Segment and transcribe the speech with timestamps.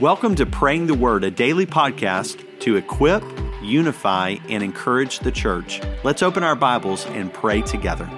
[0.00, 3.22] Welcome to Praying the Word, a daily podcast to equip,
[3.62, 5.82] unify, and encourage the church.
[6.04, 8.08] Let's open our Bibles and pray together.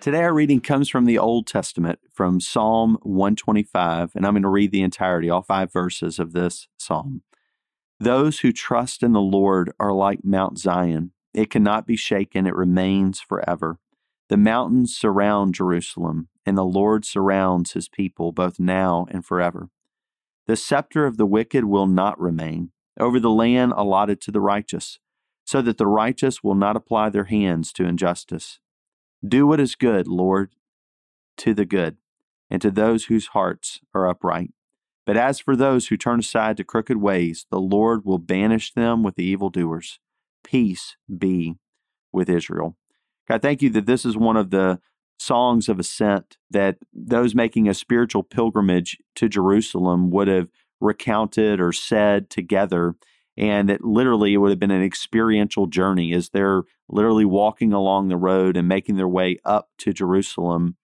[0.00, 4.48] Today, our reading comes from the Old Testament, from Psalm 125, and I'm going to
[4.50, 7.22] read the entirety, all five verses of this psalm.
[7.98, 11.12] Those who trust in the Lord are like Mount Zion.
[11.32, 13.78] It cannot be shaken, it remains forever.
[14.30, 19.70] The mountains surround Jerusalem, and the Lord surrounds his people both now and forever.
[20.46, 25.00] The scepter of the wicked will not remain over the land allotted to the righteous,
[25.44, 28.60] so that the righteous will not apply their hands to injustice.
[29.26, 30.52] Do what is good, Lord,
[31.38, 31.96] to the good,
[32.48, 34.52] and to those whose hearts are upright.
[35.06, 39.02] But as for those who turn aside to crooked ways, the Lord will banish them
[39.02, 39.98] with the evildoers.
[40.44, 41.56] Peace be
[42.12, 42.76] with Israel.
[43.30, 44.80] God, thank you that this is one of the
[45.20, 50.48] songs of ascent that those making a spiritual pilgrimage to Jerusalem would have
[50.80, 52.96] recounted or said together.
[53.36, 58.08] And that literally it would have been an experiential journey as they're literally walking along
[58.08, 60.74] the road and making their way up to Jerusalem.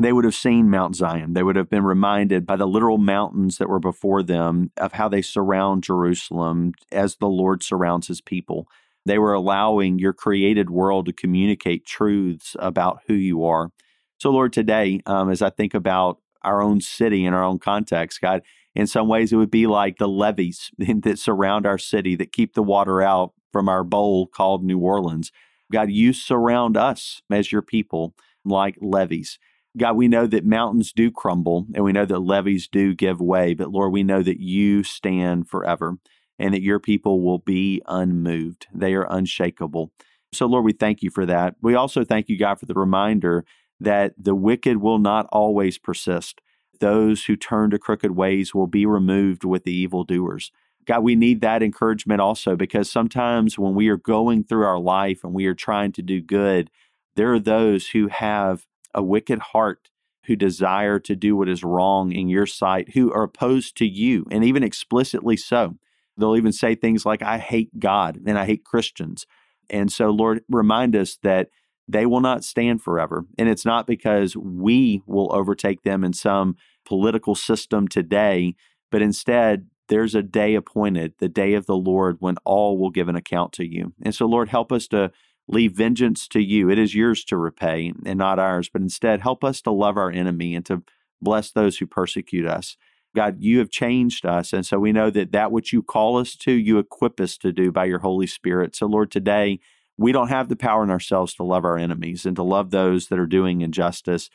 [0.00, 1.34] They would have seen Mount Zion.
[1.34, 5.10] They would have been reminded by the literal mountains that were before them of how
[5.10, 8.66] they surround Jerusalem as the Lord surrounds his people.
[9.06, 13.70] They were allowing your created world to communicate truths about who you are.
[14.18, 18.20] So, Lord, today, um, as I think about our own city and our own context,
[18.20, 18.42] God,
[18.74, 22.54] in some ways it would be like the levees that surround our city that keep
[22.54, 25.30] the water out from our bowl called New Orleans.
[25.72, 29.38] God, you surround us as your people like levees.
[29.76, 33.54] God, we know that mountains do crumble and we know that levees do give way,
[33.54, 35.98] but Lord, we know that you stand forever
[36.38, 38.66] and that your people will be unmoved.
[38.72, 39.92] They are unshakable.
[40.32, 41.56] So, Lord, we thank you for that.
[41.62, 43.44] We also thank you, God, for the reminder
[43.80, 46.40] that the wicked will not always persist.
[46.80, 50.52] Those who turn to crooked ways will be removed with the evildoers.
[50.84, 55.24] God, we need that encouragement also because sometimes when we are going through our life
[55.24, 56.70] and we are trying to do good,
[57.16, 59.90] there are those who have a wicked heart
[60.26, 64.26] who desire to do what is wrong in your sight, who are opposed to you,
[64.30, 65.76] and even explicitly so.
[66.16, 69.26] They'll even say things like, I hate God and I hate Christians.
[69.68, 71.48] And so, Lord, remind us that
[71.88, 73.24] they will not stand forever.
[73.38, 78.54] And it's not because we will overtake them in some political system today,
[78.90, 83.08] but instead, there's a day appointed, the day of the Lord, when all will give
[83.08, 83.92] an account to you.
[84.02, 85.12] And so, Lord, help us to
[85.46, 86.68] leave vengeance to you.
[86.70, 90.10] It is yours to repay and not ours, but instead, help us to love our
[90.10, 90.82] enemy and to
[91.22, 92.76] bless those who persecute us.
[93.16, 94.52] God, you have changed us.
[94.52, 97.50] And so we know that that which you call us to, you equip us to
[97.50, 98.76] do by your Holy Spirit.
[98.76, 99.58] So, Lord, today,
[99.96, 103.08] we don't have the power in ourselves to love our enemies and to love those
[103.08, 104.28] that are doing injustice.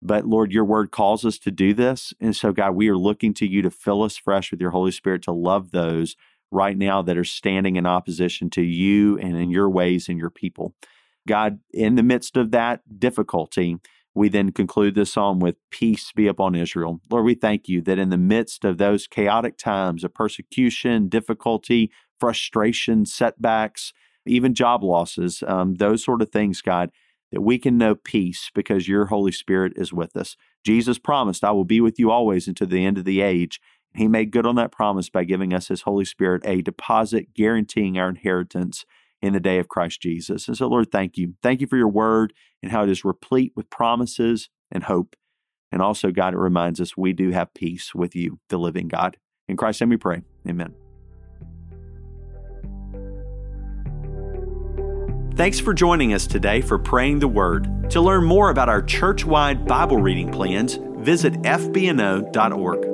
[0.00, 2.14] But Lord, your word calls us to do this.
[2.20, 4.92] And so, God, we are looking to you to fill us fresh with your Holy
[4.92, 6.16] Spirit to love those
[6.50, 10.30] right now that are standing in opposition to you and in your ways and your
[10.30, 10.74] people.
[11.28, 13.76] God, in the midst of that difficulty,
[14.14, 17.00] we then conclude this psalm with peace be upon Israel.
[17.10, 21.90] Lord, we thank you that in the midst of those chaotic times of persecution, difficulty,
[22.20, 23.92] frustration, setbacks,
[24.26, 26.90] even job losses, um, those sort of things, God,
[27.32, 30.36] that we can know peace because your Holy Spirit is with us.
[30.64, 33.60] Jesus promised, I will be with you always until the end of the age.
[33.94, 37.98] He made good on that promise by giving us His Holy Spirit, a deposit guaranteeing
[37.98, 38.84] our inheritance
[39.22, 40.48] in the day of Christ Jesus.
[40.48, 41.34] And so, Lord, thank you.
[41.42, 45.16] Thank you for your word and how it is replete with promises and hope.
[45.70, 49.16] And also, God, it reminds us we do have peace with you, the living God.
[49.48, 50.22] In Christ's name we pray.
[50.46, 50.74] Amen.
[55.34, 57.90] Thanks for joining us today for Praying the Word.
[57.90, 62.91] To learn more about our church wide Bible reading plans, visit fbno.org.